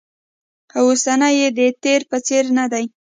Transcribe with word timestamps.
او 0.77 0.83
اوسنی 0.91 1.33
یې 1.39 1.47
د 1.57 1.59
تېر 1.83 2.01
په 2.09 2.17
څېر 2.27 2.45
ندی 2.57 2.85